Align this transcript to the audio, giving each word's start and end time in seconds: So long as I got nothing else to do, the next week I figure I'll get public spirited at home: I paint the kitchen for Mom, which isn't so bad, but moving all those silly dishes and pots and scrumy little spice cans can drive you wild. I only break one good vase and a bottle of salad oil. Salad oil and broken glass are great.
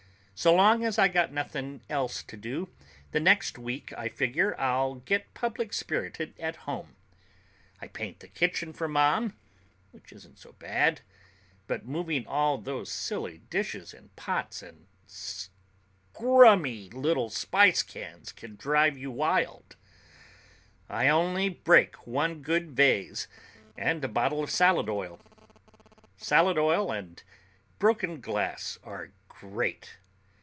So 0.33 0.55
long 0.55 0.83
as 0.83 0.97
I 0.97 1.07
got 1.07 1.31
nothing 1.31 1.83
else 1.87 2.23
to 2.23 2.35
do, 2.35 2.69
the 3.11 3.19
next 3.19 3.59
week 3.59 3.93
I 3.95 4.07
figure 4.09 4.59
I'll 4.59 4.95
get 4.95 5.35
public 5.35 5.71
spirited 5.71 6.33
at 6.39 6.55
home: 6.65 6.95
I 7.79 7.87
paint 7.87 8.21
the 8.21 8.27
kitchen 8.27 8.73
for 8.73 8.87
Mom, 8.87 9.37
which 9.91 10.11
isn't 10.11 10.39
so 10.39 10.53
bad, 10.53 11.01
but 11.67 11.85
moving 11.85 12.25
all 12.25 12.57
those 12.57 12.91
silly 12.91 13.37
dishes 13.51 13.93
and 13.93 14.15
pots 14.15 14.63
and 14.63 14.87
scrumy 15.07 16.91
little 16.91 17.29
spice 17.29 17.83
cans 17.83 18.31
can 18.31 18.55
drive 18.55 18.97
you 18.97 19.11
wild. 19.11 19.75
I 20.89 21.07
only 21.07 21.49
break 21.49 22.07
one 22.07 22.41
good 22.41 22.71
vase 22.71 23.27
and 23.77 24.03
a 24.03 24.07
bottle 24.07 24.43
of 24.43 24.49
salad 24.49 24.89
oil. 24.89 25.19
Salad 26.17 26.57
oil 26.57 26.91
and 26.91 27.21
broken 27.77 28.19
glass 28.19 28.79
are 28.83 29.11
great. 29.29 29.99